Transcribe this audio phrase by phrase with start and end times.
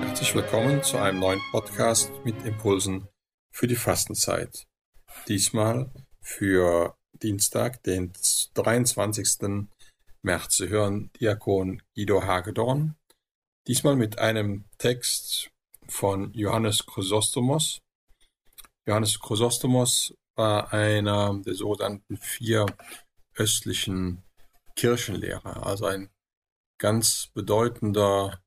[0.00, 3.08] Herzlich willkommen zu einem neuen Podcast mit Impulsen
[3.50, 4.66] für die Fastenzeit.
[5.28, 8.12] Diesmal für Dienstag, den
[8.54, 9.68] 23.
[10.22, 10.56] März.
[10.56, 12.96] Sie hören Diakon Guido Hagedorn.
[13.66, 15.50] Diesmal mit einem Text
[15.88, 17.80] von Johannes Chrysostomos.
[18.86, 22.66] Johannes Chrysostomos war einer der sogenannten vier
[23.34, 24.22] östlichen
[24.76, 26.08] Kirchenlehrer, also ein
[26.82, 28.40] ganz bedeutender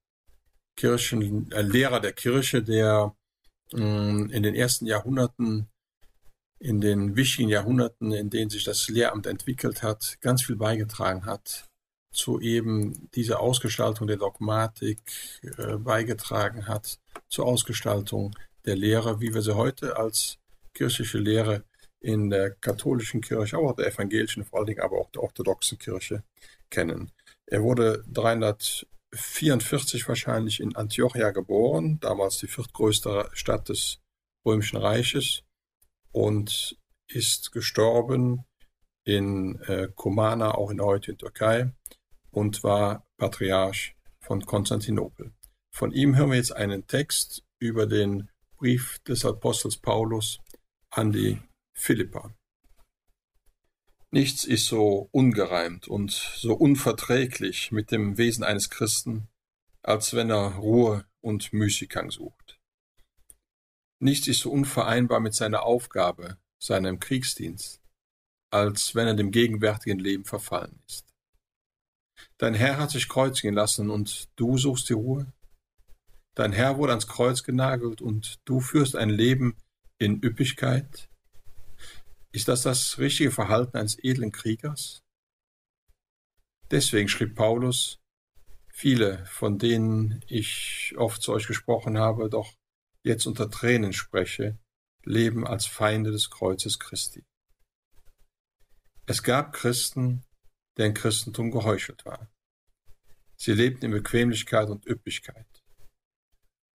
[0.76, 3.16] Kirchen, äh, Lehrer der Kirche, der
[3.72, 5.70] mh, mm, in den ersten Jahrhunderten,
[6.60, 11.70] in den wichtigen Jahrhunderten, in denen sich das Lehramt entwickelt hat, ganz viel beigetragen hat
[12.12, 15.00] zu eben dieser Ausgestaltung der Dogmatik
[15.58, 17.00] äh, beigetragen hat,
[17.30, 20.40] zur Ausgestaltung der Lehre, wie wir sie heute als
[20.74, 21.64] kirchliche Lehre
[22.02, 26.24] in der katholischen Kirche, auch der evangelischen, vor allen Dingen aber auch der orthodoxen Kirche
[26.70, 27.12] kennen.
[27.48, 34.00] Er wurde 344 wahrscheinlich in Antiochia geboren, damals die viertgrößte Stadt des
[34.46, 35.44] Römischen Reiches
[36.12, 38.46] und ist gestorben
[39.04, 41.72] in äh, Kumana, auch in der heutigen Türkei,
[42.32, 45.34] und war Patriarch von Konstantinopel.
[45.72, 50.40] Von ihm hören wir jetzt einen Text über den Brief des Apostels Paulus
[50.90, 51.40] an die
[51.74, 52.34] Philippa.
[54.12, 59.28] Nichts ist so ungereimt und so unverträglich mit dem Wesen eines Christen,
[59.82, 62.60] als wenn er Ruhe und Müßiggang sucht.
[64.00, 67.82] Nichts ist so unvereinbar mit seiner Aufgabe, seinem Kriegsdienst,
[68.52, 71.06] als wenn er dem gegenwärtigen Leben verfallen ist.
[72.38, 75.34] Dein Herr hat sich kreuzigen lassen und du suchst die Ruhe?
[76.36, 79.58] Dein Herr wurde ans Kreuz genagelt und du führst ein Leben
[79.98, 81.10] in Üppigkeit?
[82.36, 85.02] Ist das das richtige Verhalten eines edlen Kriegers?
[86.70, 87.98] Deswegen schrieb Paulus,
[88.68, 92.54] viele, von denen ich oft zu euch gesprochen habe, doch
[93.04, 94.60] jetzt unter Tränen spreche,
[95.06, 97.24] leben als Feinde des Kreuzes Christi.
[99.06, 100.26] Es gab Christen,
[100.76, 102.30] deren Christentum geheuchelt war.
[103.38, 105.64] Sie lebten in Bequemlichkeit und Üppigkeit.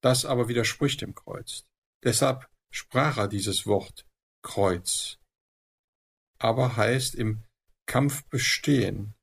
[0.00, 1.66] Das aber widerspricht dem Kreuz.
[2.02, 4.06] Deshalb sprach er dieses Wort
[4.40, 5.19] Kreuz
[6.40, 7.44] aber heißt im
[7.86, 9.14] Kampf bestehen,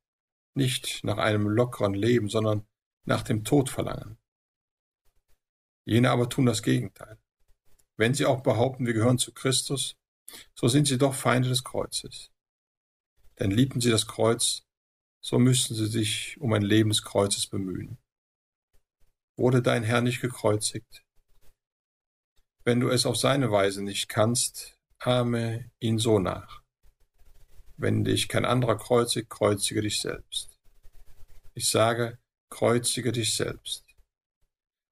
[0.53, 2.66] nicht nach einem lockeren Leben, sondern
[3.05, 4.17] nach dem Tod verlangen.
[5.83, 7.17] Jene aber tun das Gegenteil.
[7.97, 9.97] Wenn sie auch behaupten, wir gehören zu Christus,
[10.53, 12.31] so sind sie doch Feinde des Kreuzes.
[13.39, 14.63] Denn liebten sie das Kreuz,
[15.22, 17.97] so müssten sie sich um ein Leben des Kreuzes bemühen.
[19.35, 21.06] Wurde dein Herr nicht gekreuzigt?
[22.63, 26.66] Wenn du es auf seine Weise nicht kannst, ahme ihn so nach.
[27.77, 30.49] Wenn dich kein anderer kreuzigt, kreuzige dich selbst.
[31.53, 32.17] Ich sage,
[32.49, 33.83] kreuzige dich selbst.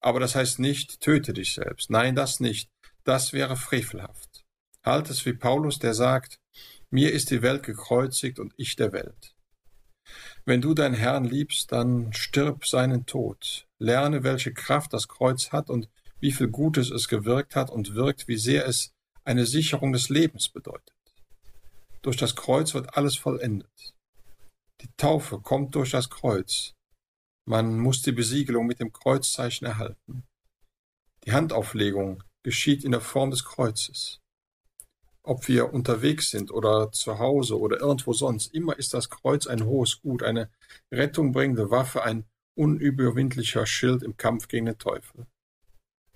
[0.02, 1.90] Aber das heißt nicht, töte dich selbst.
[1.90, 2.70] Nein, das nicht.
[3.04, 4.46] Das wäre frevelhaft.
[4.84, 6.38] Halt es wie Paulus, der sagt,
[6.92, 9.36] mir ist die Welt gekreuzigt und ich der Welt.
[10.46, 13.68] Wenn du deinen Herrn liebst, dann stirb seinen Tod.
[13.80, 18.28] Lerne, welche Kraft das Kreuz hat und wie viel Gutes es gewirkt hat und wirkt,
[18.28, 20.95] wie sehr es eine Sicherung des Lebens bedeutet.
[22.06, 23.96] Durch das Kreuz wird alles vollendet.
[24.82, 26.76] Die Taufe kommt durch das Kreuz.
[27.46, 30.24] Man muss die Besiegelung mit dem Kreuzzeichen erhalten.
[31.24, 34.20] Die Handauflegung geschieht in der Form des Kreuzes.
[35.24, 39.66] Ob wir unterwegs sind oder zu Hause oder irgendwo sonst, immer ist das Kreuz ein
[39.66, 40.52] hohes Gut, eine
[40.92, 45.26] rettungbringende Waffe, ein unüberwindlicher Schild im Kampf gegen den Teufel.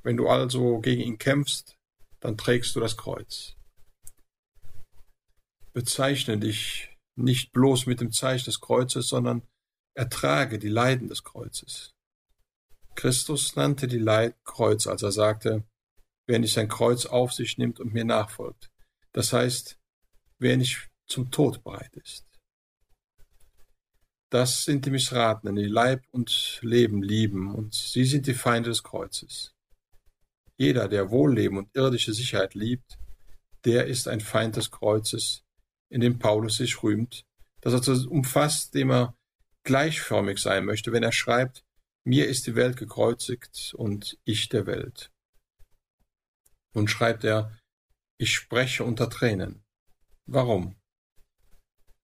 [0.04, 1.80] Wenn du also gegen ihn kämpfst,
[2.20, 3.56] dann trägst du das Kreuz
[5.74, 9.44] bezeichne dich nicht bloß mit dem Zeichen des Kreuzes, sondern
[9.94, 11.94] ertrage die Leiden des Kreuzes.
[12.96, 15.64] Christus nannte die Leid Kreuz, als er sagte,
[16.28, 18.70] wer nicht sein Kreuz auf sich nimmt und mir nachfolgt.
[19.14, 19.78] Das heißt,
[20.38, 22.26] wer nicht zum Tod bereit ist.
[24.30, 28.84] Das sind die Missratenen, die Leib und Leben lieben, und sie sind die Feinde des
[28.84, 29.56] Kreuzes.
[30.56, 33.00] Jeder, der Wohlleben und irdische Sicherheit liebt,
[33.66, 35.44] der ist ein Feind des Kreuzes,
[35.90, 37.26] in dem Paulus sich rühmt,
[37.62, 39.16] dass er das umfasst, dem er
[39.64, 41.66] gleichförmig sein möchte, wenn er schreibt,
[42.06, 45.12] mir ist die Welt gekreuzigt und ich der Welt.
[46.74, 47.58] Nun schreibt er,
[48.18, 49.64] ich spreche unter Tränen.
[50.26, 50.76] Warum?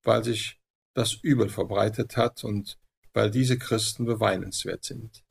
[0.04, 0.60] Weil sich
[0.94, 2.78] das Übel verbreitet hat und
[3.14, 5.24] weil diese Christen beweinenswert sind.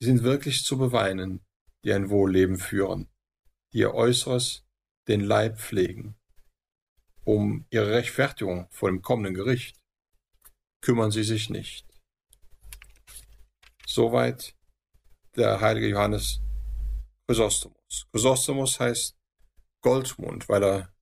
[0.00, 1.44] Sie sind wirklich zu beweinen,
[1.84, 3.08] die ein Wohlleben führen,
[3.72, 4.64] die ihr Äußeres,
[5.08, 6.19] den Leib pflegen
[7.30, 9.80] um ihre Rechtfertigung vor dem kommenden Gericht
[10.80, 11.86] kümmern sie sich nicht.
[13.86, 14.56] Soweit
[15.36, 16.40] der heilige Johannes
[17.26, 18.08] Chrysostomus.
[18.10, 19.16] Chrysostomus heißt
[19.80, 20.94] Goldmund, weil er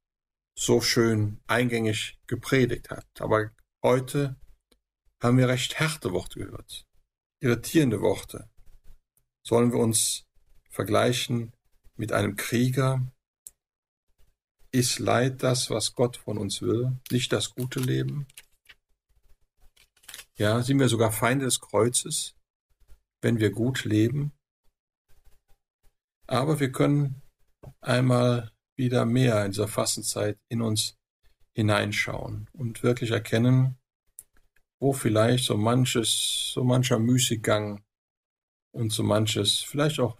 [0.55, 3.07] so schön eingängig gepredigt hat.
[3.21, 3.51] Aber
[3.83, 4.37] heute
[5.23, 6.87] haben wir recht harte Worte gehört,
[7.41, 8.51] irritierende Worte.
[9.47, 10.27] Sollen wir uns
[10.69, 11.55] vergleichen
[11.97, 13.11] mit einem Krieger?
[14.71, 18.27] Ist Leid das, was Gott von uns will, nicht das gute Leben?
[20.37, 22.37] Ja, sind wir sogar Feinde des Kreuzes,
[23.23, 24.33] wenn wir gut leben?
[26.27, 27.23] Aber wir können
[27.81, 30.99] einmal wieder mehr in dieser Fastenzeit in uns
[31.55, 33.79] hineinschauen und wirklich erkennen,
[34.81, 37.83] wo vielleicht so manches, so mancher Müßiggang
[38.73, 40.19] und so manches vielleicht auch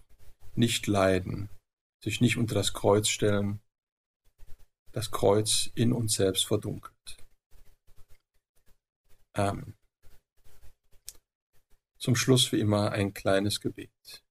[0.55, 1.49] nicht leiden,
[2.03, 3.61] sich nicht unter das Kreuz stellen,
[4.91, 7.17] das Kreuz in uns selbst verdunkelt.
[9.33, 9.75] Amen.
[11.99, 14.23] Zum Schluss wie immer ein kleines Gebet.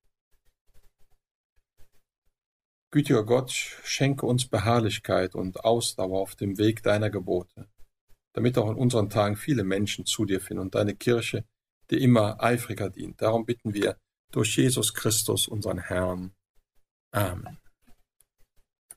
[2.90, 7.68] Gütiger Gott, schenke uns Beharrlichkeit und Ausdauer auf dem Weg deiner Gebote,
[8.32, 11.44] damit auch in unseren Tagen viele Menschen zu dir finden und deine Kirche
[11.90, 13.20] dir immer eifriger dient.
[13.20, 13.98] Darum bitten wir
[14.32, 16.34] durch Jesus Christus, unseren Herrn.
[17.12, 17.58] Amen.